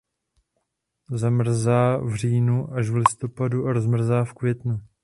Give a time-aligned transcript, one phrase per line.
[1.11, 4.79] Zamrzá v říjnu až v listopadu a rozmrzá v květnu.